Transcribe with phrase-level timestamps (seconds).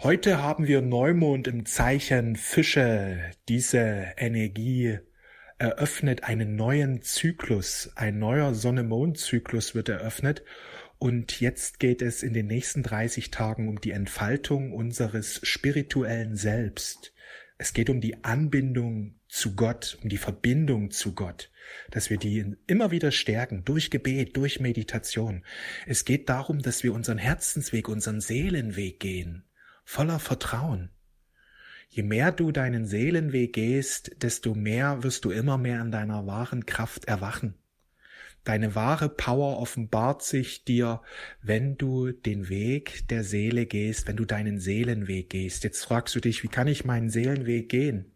[0.00, 3.32] Heute haben wir Neumond im Zeichen Fische.
[3.48, 5.00] Diese Energie
[5.58, 7.90] eröffnet einen neuen Zyklus.
[7.96, 10.44] Ein neuer Sonne-Mond-Zyklus wird eröffnet.
[10.98, 17.12] Und jetzt geht es in den nächsten 30 Tagen um die Entfaltung unseres spirituellen Selbst.
[17.58, 21.50] Es geht um die Anbindung zu Gott, um die Verbindung zu Gott,
[21.90, 25.44] dass wir die immer wieder stärken, durch Gebet, durch Meditation.
[25.86, 29.42] Es geht darum, dass wir unseren Herzensweg, unseren Seelenweg gehen
[29.88, 30.90] voller Vertrauen.
[31.88, 36.66] Je mehr du deinen Seelenweg gehst, desto mehr wirst du immer mehr in deiner wahren
[36.66, 37.54] Kraft erwachen.
[38.44, 41.00] Deine wahre Power offenbart sich dir,
[41.40, 45.64] wenn du den Weg der Seele gehst, wenn du deinen Seelenweg gehst.
[45.64, 48.12] Jetzt fragst du dich, wie kann ich meinen Seelenweg gehen?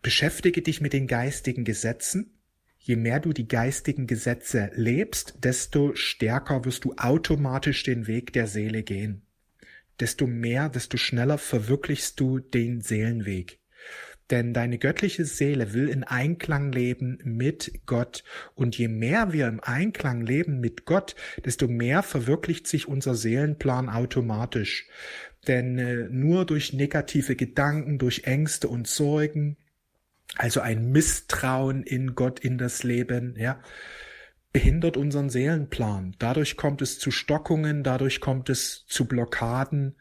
[0.00, 2.38] Beschäftige dich mit den geistigen Gesetzen.
[2.78, 8.46] Je mehr du die geistigen Gesetze lebst, desto stärker wirst du automatisch den Weg der
[8.46, 9.26] Seele gehen
[10.02, 13.60] desto mehr, desto schneller verwirklichst du den Seelenweg.
[14.30, 18.24] Denn deine göttliche Seele will in Einklang leben mit Gott.
[18.56, 23.88] Und je mehr wir im Einklang leben mit Gott, desto mehr verwirklicht sich unser Seelenplan
[23.88, 24.88] automatisch.
[25.46, 29.56] Denn äh, nur durch negative Gedanken, durch Ängste und Sorgen,
[30.36, 33.62] also ein Misstrauen in Gott, in das Leben, ja,
[34.52, 36.14] behindert unseren Seelenplan.
[36.18, 39.96] Dadurch kommt es zu Stockungen, dadurch kommt es zu Blockaden.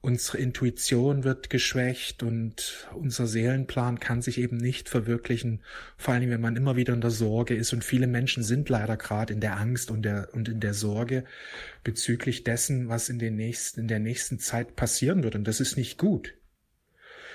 [0.00, 5.62] Unsere Intuition wird geschwächt und unser Seelenplan kann sich eben nicht verwirklichen,
[5.96, 7.72] vor allem wenn man immer wieder in der Sorge ist.
[7.72, 11.24] Und viele Menschen sind leider gerade in der Angst und, der, und in der Sorge
[11.82, 15.34] bezüglich dessen, was in, den nächsten, in der nächsten Zeit passieren wird.
[15.34, 16.34] Und das ist nicht gut.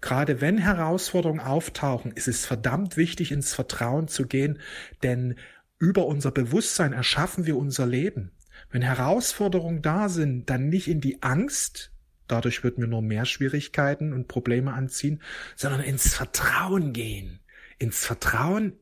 [0.00, 4.58] Gerade wenn Herausforderungen auftauchen, ist es verdammt wichtig, ins Vertrauen zu gehen,
[5.02, 5.36] denn
[5.82, 8.30] über unser Bewusstsein erschaffen wir unser Leben.
[8.70, 11.90] Wenn Herausforderungen da sind, dann nicht in die Angst,
[12.28, 15.20] dadurch wird mir nur mehr Schwierigkeiten und Probleme anziehen,
[15.56, 17.40] sondern ins Vertrauen gehen.
[17.80, 18.74] Ins Vertrauen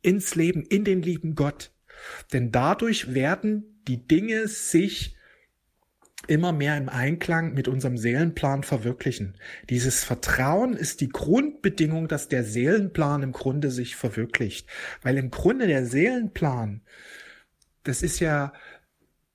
[0.00, 1.72] ins Leben, in den lieben Gott.
[2.32, 5.15] Denn dadurch werden die Dinge sich
[6.28, 9.34] immer mehr im Einklang mit unserem Seelenplan verwirklichen.
[9.70, 14.68] Dieses Vertrauen ist die Grundbedingung, dass der Seelenplan im Grunde sich verwirklicht.
[15.02, 16.82] Weil im Grunde der Seelenplan,
[17.84, 18.52] das ist ja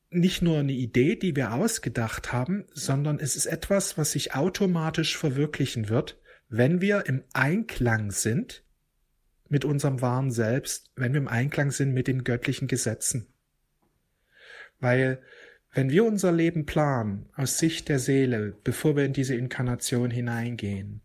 [0.10, 5.18] nicht nur eine Idee, die wir ausgedacht haben, sondern es ist etwas, was sich automatisch
[5.18, 6.20] verwirklichen wird,
[6.50, 8.64] wenn wir im Einklang sind
[9.48, 13.28] mit unserem wahren Selbst, wenn wir im Einklang sind mit den göttlichen Gesetzen.
[14.80, 15.22] Weil
[15.74, 21.02] wenn wir unser Leben planen aus Sicht der Seele, bevor wir in diese Inkarnation hineingehen,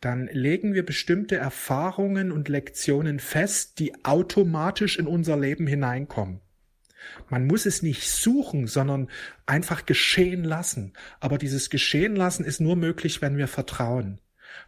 [0.00, 6.40] dann legen wir bestimmte Erfahrungen und Lektionen fest, die automatisch in unser Leben hineinkommen.
[7.28, 9.08] Man muss es nicht suchen, sondern
[9.46, 10.92] einfach geschehen lassen.
[11.20, 14.20] Aber dieses Geschehen lassen ist nur möglich, wenn wir vertrauen.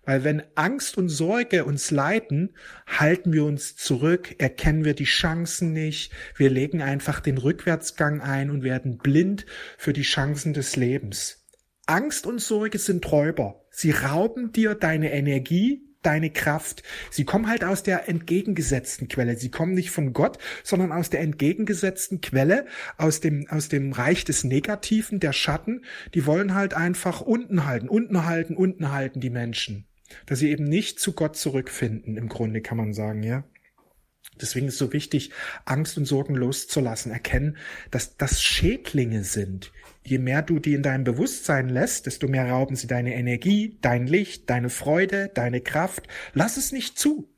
[0.05, 2.55] Weil wenn Angst und Sorge uns leiten,
[2.87, 8.51] halten wir uns zurück, erkennen wir die Chancen nicht, wir legen einfach den Rückwärtsgang ein
[8.51, 9.47] und werden blind
[9.77, 11.47] für die Chancen des Lebens.
[11.87, 13.65] Angst und Sorge sind Räuber.
[13.71, 16.83] Sie rauben dir deine Energie, deine Kraft.
[17.11, 19.37] Sie kommen halt aus der entgegengesetzten Quelle.
[19.37, 22.67] Sie kommen nicht von Gott, sondern aus der entgegengesetzten Quelle,
[22.97, 25.85] aus dem, aus dem Reich des Negativen, der Schatten.
[26.15, 29.87] Die wollen halt einfach unten halten, unten halten, unten halten, die Menschen.
[30.27, 33.45] Dass sie eben nicht zu Gott zurückfinden, im Grunde kann man sagen, ja.
[34.41, 35.33] Deswegen ist es so wichtig,
[35.65, 37.57] Angst und Sorgen loszulassen, erkennen,
[37.91, 39.73] dass das Schädlinge sind,
[40.09, 44.07] Je mehr du die in deinem Bewusstsein lässt, desto mehr rauben sie deine Energie, dein
[44.07, 46.09] Licht, deine Freude, deine Kraft.
[46.33, 47.29] Lass es nicht zu.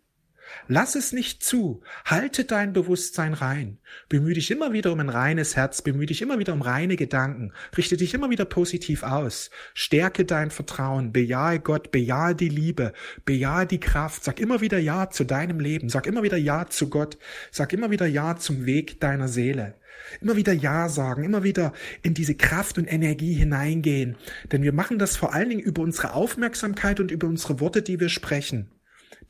[0.69, 1.83] Lass es nicht zu.
[2.05, 3.79] Halte dein Bewusstsein rein.
[4.09, 5.83] Bemühe dich immer wieder um ein reines Herz.
[5.83, 7.53] Bemühe dich immer wieder um reine Gedanken.
[7.77, 9.51] Richte dich immer wieder positiv aus.
[9.75, 11.13] Stärke dein Vertrauen.
[11.13, 11.91] Bejahe Gott.
[11.91, 12.93] Bejahe die Liebe.
[13.25, 14.25] Bejahe die Kraft.
[14.25, 15.89] Sag immer wieder Ja zu deinem Leben.
[15.89, 17.19] Sag immer wieder Ja zu Gott.
[17.51, 19.75] Sag immer wieder Ja zum Weg deiner Seele.
[20.21, 21.73] Immer wieder Ja sagen, immer wieder
[22.03, 24.17] in diese Kraft und Energie hineingehen.
[24.51, 28.01] Denn wir machen das vor allen Dingen über unsere Aufmerksamkeit und über unsere Worte, die
[28.01, 28.71] wir sprechen.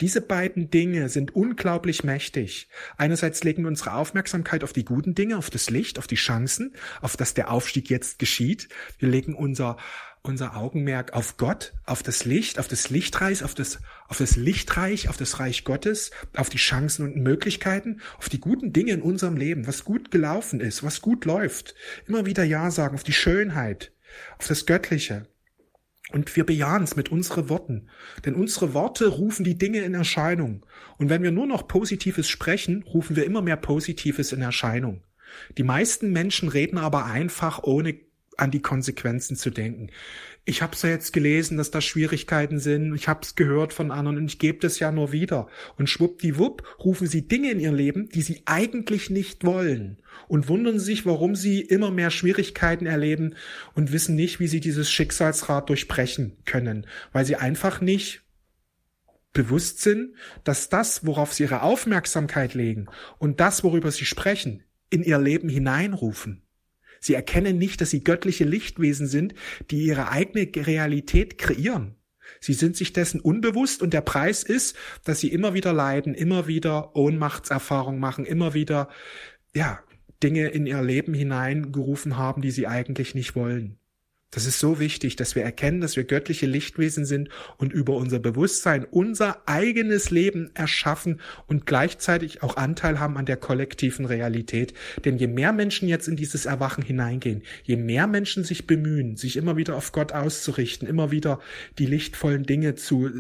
[0.01, 2.69] Diese beiden Dinge sind unglaublich mächtig.
[2.97, 6.75] Einerseits legen wir unsere Aufmerksamkeit auf die guten Dinge, auf das Licht, auf die Chancen,
[7.03, 8.69] auf das der Aufstieg jetzt geschieht.
[8.99, 9.77] Wir legen unser
[10.23, 15.09] unser Augenmerk auf Gott, auf das Licht, auf das Lichtreich, auf das, auf das Lichtreich,
[15.09, 19.37] auf das Reich Gottes, auf die Chancen und Möglichkeiten, auf die guten Dinge in unserem
[19.37, 21.75] Leben, was gut gelaufen ist, was gut läuft.
[22.07, 23.93] Immer wieder Ja sagen, auf die Schönheit,
[24.39, 25.27] auf das Göttliche.
[26.13, 27.89] Und wir bejahen es mit unseren Worten.
[28.25, 30.67] Denn unsere Worte rufen die Dinge in Erscheinung.
[30.99, 35.03] Und wenn wir nur noch Positives sprechen, rufen wir immer mehr Positives in Erscheinung.
[35.59, 37.95] Die meisten Menschen reden aber einfach ohne
[38.41, 39.91] an die Konsequenzen zu denken.
[40.45, 42.95] Ich habe es ja jetzt gelesen, dass da Schwierigkeiten sind.
[42.95, 45.49] Ich habe es gehört von anderen und ich gebe das ja nur wieder.
[45.77, 50.79] Und schwuppdiwupp rufen sie Dinge in ihr Leben, die sie eigentlich nicht wollen und wundern
[50.79, 53.35] sich, warum sie immer mehr Schwierigkeiten erleben
[53.75, 58.23] und wissen nicht, wie sie dieses Schicksalsrad durchbrechen können, weil sie einfach nicht
[59.33, 62.87] bewusst sind, dass das, worauf sie ihre Aufmerksamkeit legen
[63.19, 66.43] und das, worüber sie sprechen, in ihr Leben hineinrufen.
[67.01, 69.35] Sie erkennen nicht, dass sie göttliche Lichtwesen sind,
[69.71, 71.97] die ihre eigene Realität kreieren.
[72.39, 76.47] Sie sind sich dessen unbewusst und der Preis ist, dass sie immer wieder leiden, immer
[76.47, 78.89] wieder Ohnmachtserfahrung machen, immer wieder,
[79.55, 79.81] ja,
[80.23, 83.80] Dinge in ihr Leben hineingerufen haben, die sie eigentlich nicht wollen.
[84.33, 88.21] Das ist so wichtig, dass wir erkennen, dass wir göttliche Lichtwesen sind und über unser
[88.21, 94.73] Bewusstsein unser eigenes Leben erschaffen und gleichzeitig auch Anteil haben an der kollektiven Realität.
[95.05, 99.37] Denn je mehr Menschen jetzt in dieses Erwachen hineingehen, je mehr Menschen sich bemühen, sich
[99.37, 101.41] immer wieder auf Gott auszurichten, immer wieder
[101.79, 103.11] die lichtvollen Dinge zu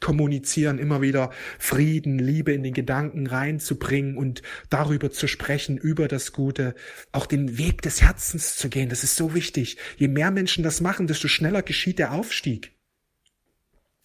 [0.00, 6.32] kommunizieren, immer wieder Frieden, Liebe in den Gedanken reinzubringen und darüber zu sprechen, über das
[6.32, 6.74] Gute,
[7.12, 8.88] auch den Weg des Herzens zu gehen.
[8.88, 9.76] Das ist so wichtig.
[9.96, 12.72] Je mehr Menschen das machen, desto schneller geschieht der Aufstieg.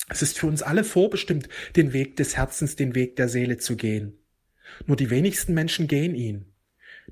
[0.09, 3.75] Es ist für uns alle vorbestimmt, den Weg des Herzens, den Weg der Seele zu
[3.75, 4.19] gehen.
[4.85, 6.45] Nur die wenigsten Menschen gehen ihn.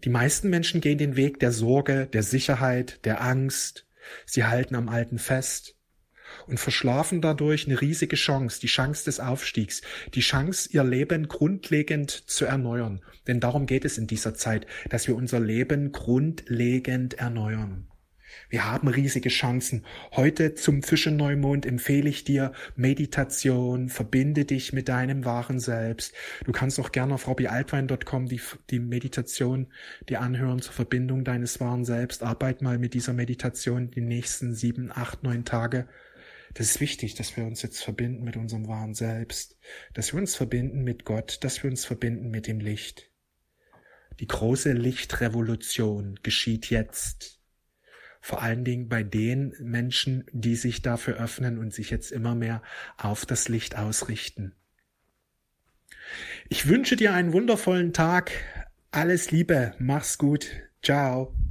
[0.03, 3.87] Die meisten Menschen gehen den Weg der Sorge, der Sicherheit, der Angst.
[4.25, 5.75] Sie halten am Alten fest
[6.47, 9.81] und verschlafen dadurch eine riesige Chance, die Chance des Aufstiegs,
[10.13, 13.01] die Chance, ihr Leben grundlegend zu erneuern.
[13.27, 17.87] Denn darum geht es in dieser Zeit, dass wir unser Leben grundlegend erneuern.
[18.49, 19.83] Wir haben riesige Chancen.
[20.11, 26.13] Heute zum Fischeneumond empfehle ich dir Meditation, verbinde dich mit deinem wahren Selbst.
[26.45, 29.67] Du kannst auch gerne auf robbyaltwein.com die, die Meditation
[30.09, 32.23] dir anhören zur Verbindung deines wahren Selbst.
[32.23, 35.87] Arbeit mal mit dieser Meditation die nächsten sieben, acht, neun Tage.
[36.53, 39.57] Das ist wichtig, dass wir uns jetzt verbinden mit unserem wahren Selbst,
[39.93, 43.09] dass wir uns verbinden mit Gott, dass wir uns verbinden mit dem Licht.
[44.19, 47.39] Die große Lichtrevolution geschieht jetzt.
[48.21, 52.61] Vor allen Dingen bei den Menschen, die sich dafür öffnen und sich jetzt immer mehr
[52.97, 54.55] auf das Licht ausrichten.
[56.49, 58.31] Ich wünsche dir einen wundervollen Tag.
[58.91, 59.73] Alles Liebe.
[59.79, 60.51] Mach's gut.
[60.81, 61.33] Ciao.